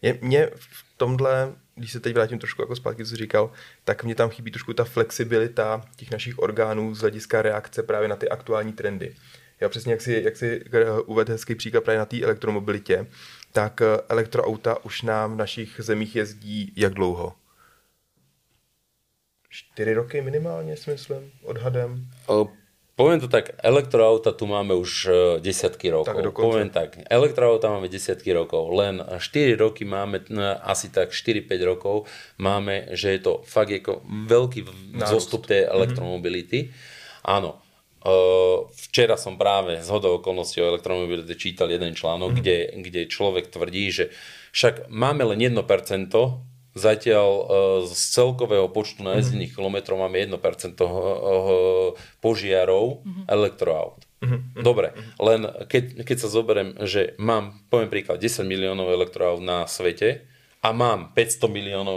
[0.00, 3.52] Je, mne v tomhle když se teď vrátím trošku jako zpátky, co říkal,
[3.84, 8.16] tak mě tam chybí trošku ta flexibilita těch našich orgánů z hlediska reakce právě na
[8.16, 9.14] ty aktuální trendy.
[9.60, 10.64] Já přesně, jak si, jak si
[11.06, 13.06] uvedl hezký příklad právě na té elektromobilitě,
[13.52, 17.34] tak eh, elektroauta už nám v našich zemích jezdí jak dlouho?
[19.48, 22.06] Čtyři roky minimálně, s myslím, odhadem.
[23.00, 26.20] Poviem to tak, elektroauta tu máme už e, desiatky rokov.
[26.20, 30.20] Tak Poviem tak, elektroauta máme desiatky rokov, len 4 roky máme,
[30.60, 32.04] asi tak 4-5 rokov
[32.36, 34.68] máme, že je to fakt ako veľký
[35.08, 35.72] zostup tej mhm.
[35.80, 36.68] elektromobility.
[36.68, 37.24] Mm-hmm.
[37.24, 37.56] Áno,
[38.72, 42.40] včera som práve z hodou okolností o elektromobilite čítal jeden článok, mm-hmm.
[42.40, 44.04] kde, kde človek tvrdí, že
[44.56, 45.58] však máme len 1%
[46.70, 47.44] Zatiaľ e,
[47.90, 49.58] z celkového počtu najezdených mm-hmm.
[49.58, 50.78] kilometrov máme 1%
[52.22, 53.24] požiarov mm-hmm.
[53.26, 54.06] elektroaut.
[54.22, 54.62] Mm-hmm.
[54.62, 60.30] Dobre, len keď, keď sa zoberiem, že mám, poviem príklad, 10 miliónov elektroaut na svete
[60.60, 61.96] a mám 500 miliónov,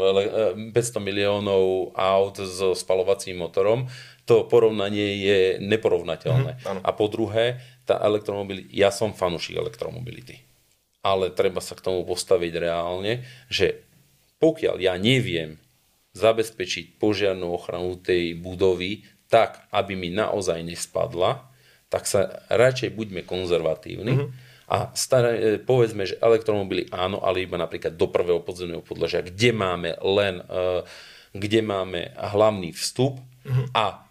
[0.71, 3.91] 500 eh, miliónov aut so spalovacím motorom,
[4.23, 6.51] to porovnanie je neporovnateľné.
[6.59, 10.39] Mm-hmm, a po druhé, tá elektromobilita, ja som fanúšik elektromobility.
[11.03, 13.83] Ale treba sa k tomu postaviť reálne, že
[14.39, 15.59] pokiaľ ja neviem
[16.15, 21.49] zabezpečiť požiarnú ochranu tej budovy tak, aby mi naozaj nespadla,
[21.89, 24.29] tak sa radšej buďme konzervatívni mm-hmm.
[24.69, 29.53] a staré, e, povedzme, že elektromobily áno, ale iba napríklad do prvého podzemného podlažia, kde
[29.53, 30.85] máme len, uh,
[31.33, 33.73] kde máme hlavný vstup mm-hmm.
[33.73, 34.02] a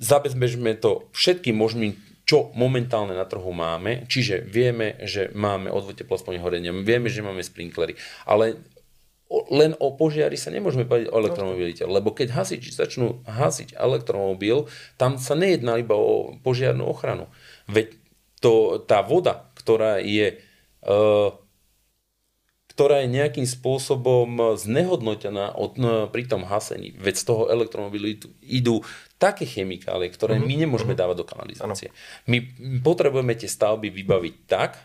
[0.00, 1.92] zabezpečme to všetkým možným
[2.24, 7.42] čo momentálne na trhu máme, čiže vieme, že máme odvod teplospoň horenia, vieme, že máme
[7.42, 8.54] sprinklery, ale
[9.50, 15.18] len o požiari sa nemôžeme povedať o elektromobilite, lebo keď hasiči začnú hasiť elektromobil, tam
[15.18, 17.30] sa nejedná iba o požiarnú ochranu.
[17.70, 17.94] Veď
[18.42, 20.38] to, tá voda, ktorá je,
[20.86, 21.34] uh,
[22.70, 28.14] ktorá je nejakým spôsobom znehodnotená od, no, pri tom hasení, veď z toho elektromobilu
[28.46, 28.86] idú
[29.18, 30.48] také chemikálie, ktoré mm-hmm.
[30.48, 31.02] my nemôžeme mm-hmm.
[31.02, 31.88] dávať do kanalizácie.
[31.90, 31.98] Ano.
[32.30, 32.38] My
[32.80, 34.78] potrebujeme tie stavby vybaviť tak,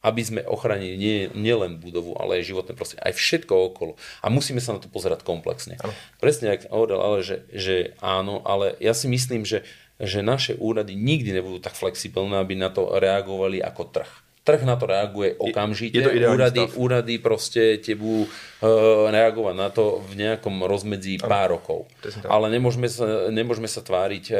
[0.00, 3.92] aby sme ochránili nie, nielen budovu, ale aj životné prostredie, aj všetko okolo.
[4.24, 5.76] A musíme sa na to pozerať komplexne.
[5.84, 5.92] Ano.
[6.22, 9.60] Presne, ako hovoril, ale že, že áno, ale ja si myslím, že,
[10.00, 14.29] že naše úrady nikdy nebudú tak flexibilné, aby na to reagovali ako trh.
[14.40, 16.76] Trh na to reaguje okamžite, je, to úrady, stav.
[16.80, 21.28] úrady proste budú uh, reagovať na to v nejakom rozmedzi ano.
[21.28, 21.92] pár rokov.
[22.24, 24.38] Ale nemôžeme sa, nemôžeme sa tváriť uh,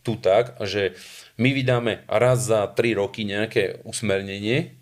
[0.00, 0.96] tu tak, že
[1.36, 4.76] my vydáme raz za 3 roky nejaké usmernenie,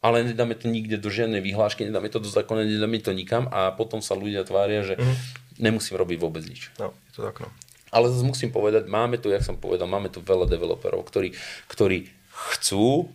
[0.00, 3.68] ale nedáme to nikde do žiadnej vyhlášky, nedáme to do zákona, nedáme to nikam a
[3.76, 5.16] potom sa ľudia tvária, že mm-hmm.
[5.60, 6.72] nemusím robiť vôbec nič.
[6.80, 7.52] No, je to tak, no.
[7.92, 11.36] Ale zase musím povedať, máme tu, jak som povedal, máme tu veľa developerov, ktorí,
[11.68, 12.08] ktorí
[12.56, 13.12] chcú,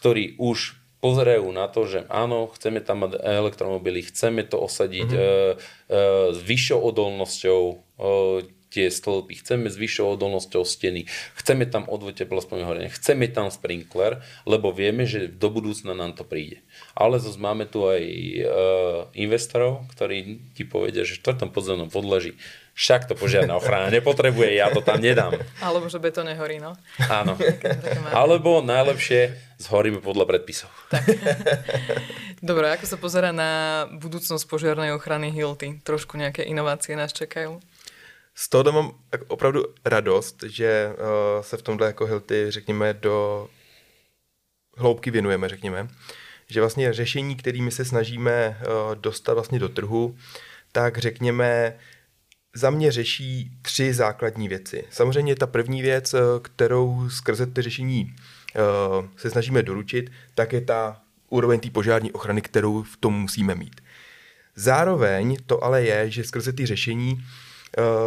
[0.00, 5.24] ktorí už pozerajú na to, že áno, chceme tam mať elektromobily, chceme to osadiť mm-hmm.
[5.24, 6.02] e, e,
[6.36, 7.74] s vyššou odolnosťou, e,
[8.70, 14.22] tie stĺpy, chceme s vyššou odolnosťou steny, chceme tam odvod teplospoň horenia, chceme tam sprinkler,
[14.46, 16.62] lebo vieme, že do budúcna nám to príde.
[16.94, 18.42] Ale zase máme tu aj e,
[19.18, 22.38] investorov, ktorí ti povedia, že v štvrtom podzemnom podleží
[22.80, 25.36] však to požiadna ochrana nepotrebuje, ja to tam nedám.
[25.60, 26.72] Alebo že beto nehorí, no.
[27.12, 27.36] Áno.
[28.08, 30.72] Alebo najlepšie zhoríme podľa predpisov.
[30.88, 31.04] Tak.
[32.40, 35.84] Dobre, ako sa pozera na budúcnosť požiarnej ochrany Hilty?
[35.84, 37.60] Trošku nejaké inovácie nás čekajú?
[38.34, 38.92] Z toho mám
[39.28, 43.48] opravdu radost, že uh, se v tomhle jako Hilty, řekněme, do
[44.76, 45.88] hloubky věnujeme, řekněme.
[46.46, 50.16] Že vlastně řešení, kterými se snažíme uh, dostat vlastně do trhu,
[50.72, 51.78] tak řekněme,
[52.54, 54.84] za mě řeší tři základní věci.
[54.90, 60.60] Samozřejmě ta první věc, eh, kterou skrze ty řešení uh, se snažíme doručit, tak je
[60.60, 63.80] ta úroveň té požární ochrany, kterou v tom musíme mít.
[64.56, 67.24] Zároveň to ale je, že skrze ty řešení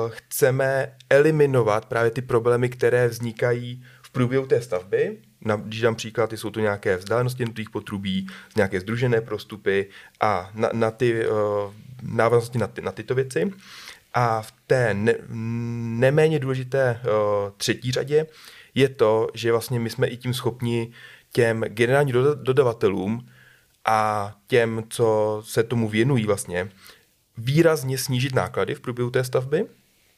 [0.10, 5.18] chceme eliminovat právě ty problémy, které vznikají v průběhu té stavby.
[5.46, 9.90] Na, když dám příklad, jsou to nějaké vzdálenosti nutých potrubí, nějaké združené prostupy
[10.22, 11.36] a na, na ty uh,
[12.02, 13.52] návaznosti na, ty, na tyto věci.
[14.14, 15.16] A v té ne,
[16.00, 18.28] neméně důležité uh, třetí řadě
[18.76, 20.92] je to, že vlastně my jsme i tím schopni
[21.32, 23.28] těm generálním dodavatelům
[23.86, 26.70] a těm, co se tomu věnují vlastně,
[27.38, 29.66] výrazně snížit náklady v průběhu té stavby,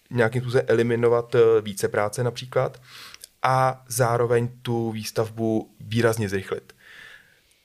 [0.09, 2.81] nějakým způsobem eliminovat eh, více práce například
[3.43, 6.73] a zároveň tu výstavbu výrazně zrychlit.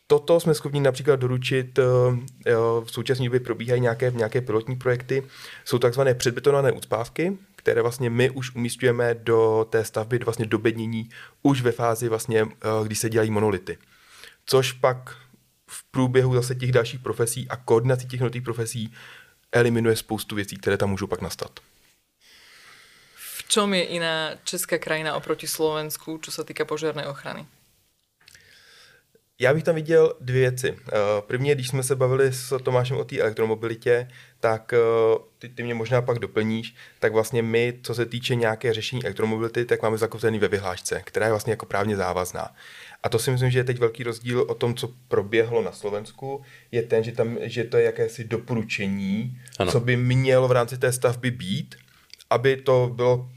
[0.06, 1.82] Toto jsme schopni například doručit, eh,
[2.46, 2.52] eh,
[2.84, 5.22] v současné době probíhají nějaké, nějaké pilotní projekty,
[5.64, 11.08] jsou takzvané předbetonované ucpávky, které vlastně my už umístujeme do té stavby, do vlastně dobednění
[11.42, 12.46] už ve fázi vlastně,
[12.84, 13.78] kdy se dělají monolity.
[14.46, 15.16] Což pak
[15.66, 18.92] v průběhu zase těch dalších profesí a koordinací těch nových profesí
[19.52, 21.60] eliminuje spoustu věcí, které tam můžou pak nastat.
[23.14, 27.46] V čom je iná česká krajina oproti Slovensku, čo sa týka požiarnej ochrany?
[29.40, 30.76] Já bych tam viděl dvě věci.
[30.88, 30.92] Eh,
[31.26, 34.09] první, když jsme se bavili s Tomášem o té elektromobilitě,
[34.40, 34.79] tak eh,
[35.38, 39.64] ty, ty mě možná pak doplníš, tak vlastně my, co se týče nějaké řešení elektromobility,
[39.64, 42.55] tak máme zakotvený ve vyhlášce, která je vlastně jako právně závazná.
[43.03, 46.42] A to si myslím, že je teď velký rozdíl o tom, co proběhlo na Slovensku,
[46.72, 49.72] je ten, že, tam, že to je jakési doporučení, ano.
[49.72, 51.74] co by mělo v rámci té stavby být,
[52.31, 53.31] aby to bylo,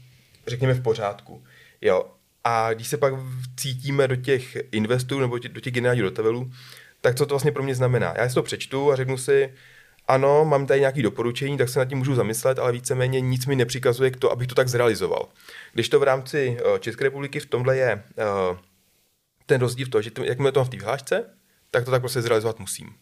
[0.46, 1.44] řekněme, v pořádku.
[1.80, 2.10] Jo.
[2.44, 3.14] A když se pak
[3.56, 6.50] cítíme do těch investorů nebo do těch generálních dotavů,
[7.00, 8.14] tak co to vlastně pro mě znamená?
[8.16, 9.54] Já si to přečtu a řeknu si,
[10.08, 13.56] ano, mám tady nějaké doporučení, tak se nad tím můžu zamyslet, ale víceméně nic mi
[13.56, 15.28] nepřikazuje k to, abych to tak zrealizoval.
[15.72, 18.04] Když to v rámci uh, České republiky v tomhle je
[18.50, 18.58] uh,
[19.46, 21.24] ten rozdíl v tom, že jakmile to v té vyhlášce,
[21.70, 22.94] tak to tak prostě zrealizovat musím.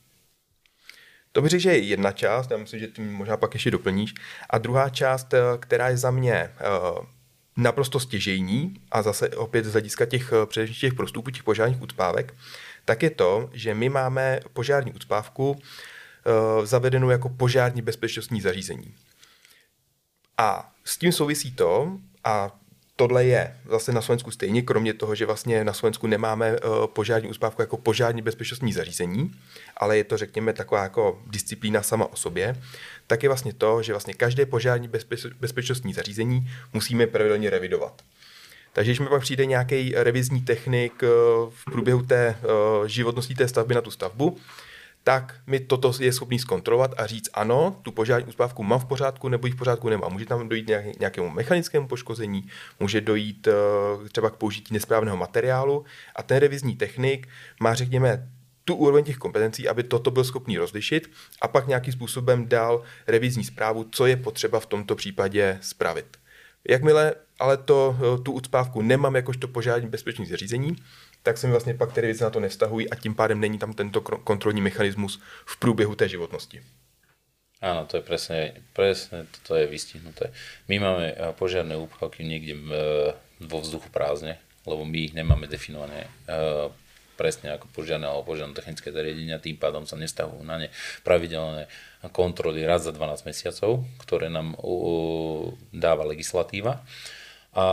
[1.33, 4.15] To bych řekl, že je jedna část, já myslím, že tím možná pak ještě doplníš.
[4.51, 6.51] A druhá část, která je za mě
[7.57, 12.35] naprosto stěžejní a zase opět z hlediska těch, především těch prostupů, těch požárních ucpávek,
[12.85, 18.95] tak je to, že my máme požární ucpávku uh, zavedenou jako požární bezpečnostní zařízení.
[20.39, 22.51] A s tím souvisí to, a
[23.03, 27.29] tohle je zase na Slovensku stejně, kromě toho, že vlastně na Slovensku nemáme uh, požární
[27.29, 29.31] uspávku jako požární bezpečnostní zařízení,
[29.77, 32.57] ale je to, řekněme, taková jako disciplína sama o sobě,
[33.07, 38.03] tak je vlastně to, že vlastně každé požární bezpeč- bezpečnostní zařízení musíme pravidelně revidovat.
[38.73, 41.09] Takže když mi pak přijde nějaký revizní technik uh,
[41.51, 44.39] v průběhu té uh, životnosti té stavby na tu stavbu,
[45.05, 49.29] tak mi toto je schopný zkontrolovat a říct ano, tu požární uspávku mám v pořádku
[49.29, 50.13] nebo ji v pořádku nemám.
[50.13, 52.49] Může tam dojít nějakému mechanickému poškození,
[52.81, 55.85] může dojít uh, třeba k použití nesprávného materiálu
[56.17, 57.29] a ten revizní technik
[57.61, 58.29] má, řekněme,
[58.65, 61.11] tu úroveň těch kompetencí, aby toto byl schopný rozlišit
[61.41, 66.22] a pak nějakým způsobem dal revizní zprávu, co je potřeba v tomto případě spravit.
[66.69, 70.77] Jakmile ale to, eh, tu ucpávku nemám jakožto požární bezpečný zařízení,
[71.23, 73.73] tak se mi vlastně pak ty věci na to nestahují a tím pádem není tam
[73.73, 76.63] tento kontrolní mechanismus v průběhu té životnosti.
[77.63, 80.35] Áno, to je presne, presne to je vystihnuté.
[80.67, 86.11] My máme eh, požiarné úpchavky niekde eh, vo vzduchu prázdne, lebo my ich nemáme definované
[87.23, 90.69] presne ako požiarné alebo požiarné technické zariadenia, tým pádom sa nestahujú na ne
[91.07, 91.71] pravidelné
[92.11, 94.59] kontroly raz za 12 mesiacov, ktoré nám
[95.71, 96.83] dáva legislatíva.
[97.55, 97.65] A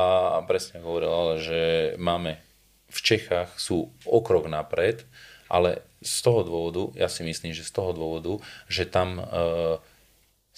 [0.46, 1.62] presne hovoril, ale že
[1.98, 2.38] máme
[2.94, 5.10] v Čechách sú o krok napred,
[5.50, 8.38] ale z toho dôvodu, ja si myslím, že z toho dôvodu,
[8.70, 9.24] že tam e,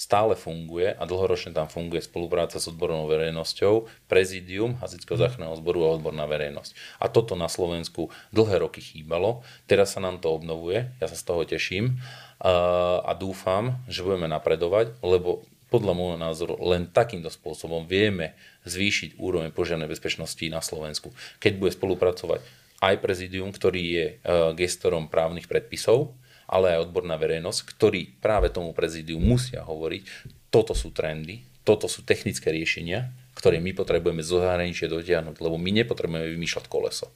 [0.01, 5.21] stále funguje a dlhoročne tam funguje spolupráca s odbornou verejnosťou, prezidium Hasičského mhm.
[5.21, 6.73] záchranného zboru a odborná verejnosť.
[6.97, 11.23] A toto na Slovensku dlhé roky chýbalo, teraz sa nám to obnovuje, ja sa z
[11.29, 12.01] toho teším
[12.41, 18.33] a dúfam, že budeme napredovať, lebo podľa môjho názoru len takýmto spôsobom vieme
[18.65, 21.13] zvýšiť úroveň požiarnej bezpečnosti na Slovensku.
[21.37, 22.41] Keď bude spolupracovať
[22.81, 24.13] aj prezidium, ktorý je e,
[24.57, 26.11] gestorom právnych predpisov,
[26.51, 30.03] ale aj odborná verejnosť, ktorí práve tomu prezidiu musia hovoriť,
[30.51, 35.71] toto sú trendy, toto sú technické riešenia, ktoré my potrebujeme zo zahraničia dotiahnuť, lebo my
[35.71, 37.07] nepotrebujeme vymýšľať koleso.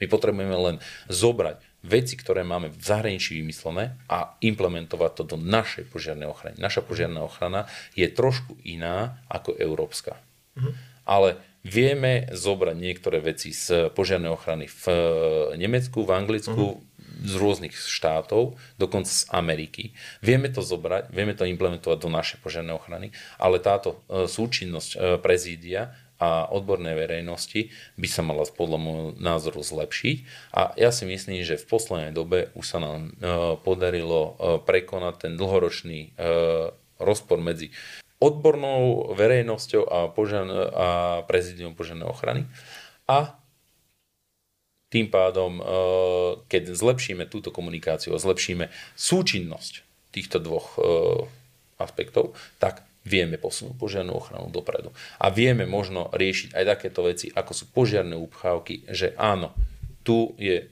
[0.00, 0.76] My potrebujeme len
[1.12, 6.56] zobrať veci, ktoré máme v zahraničí vymyslené a implementovať to do našej požiarnej ochrany.
[6.56, 10.16] Naša požiarná ochrana je trošku iná ako európska.
[10.56, 10.72] Mhm.
[11.04, 14.84] Ale vieme zobrať niektoré veci z požiarnej ochrany v
[15.60, 16.89] Nemecku, v Anglicku, mhm.
[17.20, 19.92] Z rôznych štátov, dokonca z Ameriky.
[20.24, 24.98] Vieme to zobrať, vieme to implementovať do našej požiarnej ochrany, ale táto e, súčinnosť e,
[25.20, 30.16] prezídia a odbornej verejnosti by sa mala podľa môjho názoru zlepšiť.
[30.52, 33.10] A ja si myslím, že v poslednej dobe už sa nám e,
[33.64, 34.36] podarilo
[34.68, 36.12] prekonať ten dlhoročný
[37.00, 37.72] rozpor medzi
[38.20, 40.88] odbornou verejnosťou a, požian- a
[41.24, 42.44] prezidium požiarnej ochrany.
[43.08, 43.39] A
[44.90, 45.62] tým pádom,
[46.50, 50.76] keď zlepšíme túto komunikáciu a zlepšíme súčinnosť týchto dvoch
[51.78, 54.92] aspektov, tak vieme posunúť požiarnú ochranu dopredu.
[55.22, 59.54] A vieme možno riešiť aj takéto veci, ako sú požiarné úpchávky, že áno,
[60.04, 60.68] tu je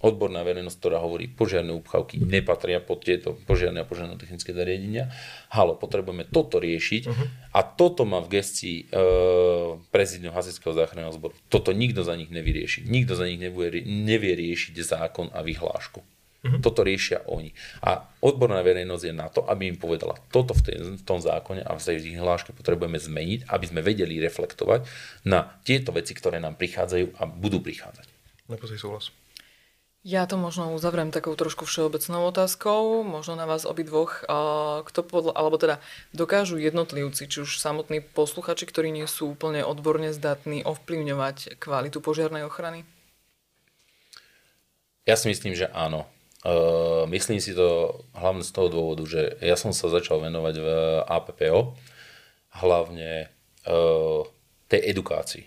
[0.00, 5.12] odborná verejnosť, ktorá hovorí, požiarné úpchavky nepatria pod tieto požiarné a požiarné technické zariadenia.
[5.52, 7.26] Halo, potrebujeme toto riešiť uh-huh.
[7.52, 8.96] a toto má v gestii e,
[9.92, 11.36] prezidium Hasičského záchranného zboru.
[11.52, 12.88] Toto nikto za nich nevyrieši.
[12.88, 16.00] Nikto za nich nebude, nevie riešiť zákon a vyhlášku.
[16.40, 16.64] Mm-hmm.
[16.64, 17.52] Toto riešia oni.
[17.84, 21.60] A odborná verejnosť je na to, aby im povedala, toto v, tej, v tom zákone
[21.60, 24.88] a v tej hláške potrebujeme zmeniť, aby sme vedeli reflektovať
[25.28, 28.08] na tieto veci, ktoré nám prichádzajú a budú prichádzať.
[28.48, 29.12] Naposledy súhlas.
[30.00, 34.24] Ja to možno uzavriem takou trošku všeobecnou otázkou, možno na vás obidvoch.
[34.88, 35.76] Kto podľa, alebo teda
[36.16, 42.48] dokážu jednotlivci, či už samotní posluchači, ktorí nie sú úplne odborne zdatní, ovplyvňovať kvalitu požiarnej
[42.48, 42.88] ochrany?
[45.04, 46.08] Ja si myslím, že áno.
[46.40, 50.68] Uh, myslím si to hlavne z toho dôvodu, že ja som sa začal venovať v
[51.04, 51.76] APPO,
[52.64, 53.28] hlavne
[53.68, 54.24] uh,
[54.64, 55.44] tej edukácii.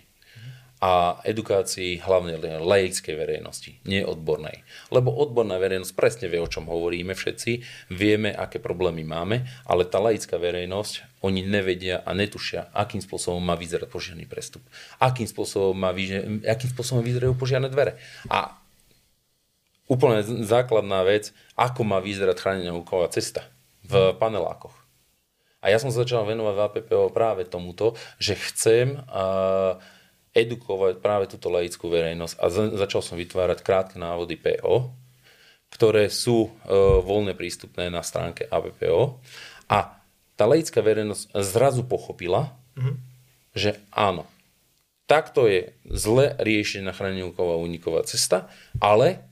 [0.84, 4.60] A edukácii hlavne laickej verejnosti, nie odbornej.
[4.92, 9.96] Lebo odborná verejnosť presne vie, o čom hovoríme všetci, vieme, aké problémy máme, ale tá
[9.96, 14.60] laická verejnosť, oni nevedia a netušia, akým spôsobom má vyzerať požiarný prestup.
[15.00, 15.96] Akým spôsobom, má,
[16.44, 17.96] akým spôsobom vyzerajú požiarne dvere.
[18.28, 18.52] A
[19.88, 23.48] úplne základná vec, ako má vyzerať chránená úková cesta.
[23.84, 24.72] v panelákoch.
[25.64, 29.80] A ja som začal venovať v práve tomuto, že chcem uh,
[30.34, 34.90] edukovať práve túto laickú verejnosť a za, začal som vytvárať krátke návody PO,
[35.70, 39.22] ktoré sú uh, voľne prístupné na stránke APPO.
[39.70, 40.02] A
[40.34, 42.96] tá laická verejnosť zrazu pochopila, mm-hmm.
[43.54, 44.26] že áno,
[45.06, 48.50] takto je zle riešená chráneníková uniková cesta,
[48.82, 49.22] ale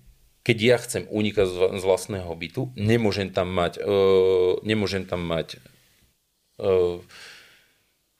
[0.47, 1.47] keď ja chcem unikať
[1.79, 5.59] z vlastného bytu, nemôžem tam mať, uh, nemôžem tam mať
[6.63, 6.99] E,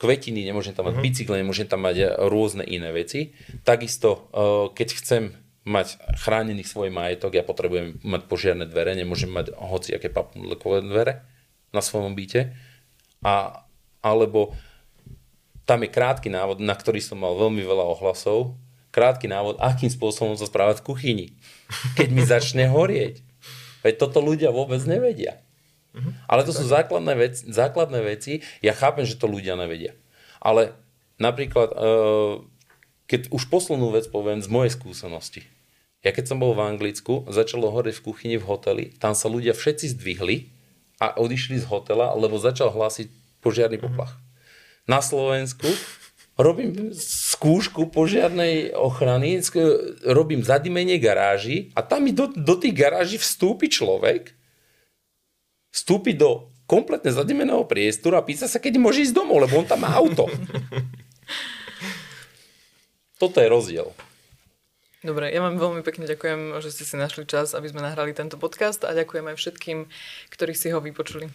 [0.03, 1.07] kvetiny, nemôžem tam mať uh-huh.
[1.07, 3.31] bicykle, nemôžem tam mať rôzne iné veci.
[3.63, 5.23] Takisto, e, keď chcem
[5.63, 11.23] mať chránený svoj majetok, ja potrebujem mať požiarne dvere, nemôžem mať hociaké papulekové dvere
[11.71, 12.51] na svojom byte.
[13.23, 13.63] A,
[14.03, 14.59] alebo
[15.63, 18.59] tam je krátky návod, na ktorý som mal veľmi veľa ohlasov,
[18.91, 21.27] krátky návod, akým spôsobom sa správať v kuchyni,
[21.99, 23.23] keď mi začne horieť.
[23.87, 25.39] Veď toto ľudia vôbec nevedia.
[25.93, 26.13] Mm-hmm.
[26.29, 28.41] Ale to sú základné veci, základné veci.
[28.65, 29.93] Ja chápem, že to ľudia nevedia.
[30.41, 30.73] Ale
[31.21, 32.41] napríklad, uh,
[33.07, 35.45] keď už poslednú vec poviem z mojej skúsenosti.
[36.03, 39.55] Ja keď som bol v Anglicku, začalo horeť v kuchyni v hoteli, tam sa ľudia
[39.55, 40.51] všetci zdvihli
[40.99, 43.07] a odišli z hotela, lebo začal hlásiť
[43.39, 43.85] požiarný mhm.
[43.87, 44.19] poplach.
[44.91, 45.71] Na Slovensku
[46.35, 49.39] robím skúšku požiarnej ochrany,
[50.09, 54.35] robím zadimenie garáži a tam mi do, do tých garáží vstúpi človek,
[55.73, 59.83] vstúpiť do kompletne zadimeného priestoru a pýta sa, keď môže ísť domov, lebo on tam
[59.83, 60.31] má auto.
[63.21, 63.89] Toto je rozdiel.
[65.03, 68.39] Dobre, ja vám veľmi pekne ďakujem, že ste si našli čas, aby sme nahrali tento
[68.39, 69.79] podcast a ďakujem aj všetkým,
[70.31, 71.27] ktorí si ho vypočuli.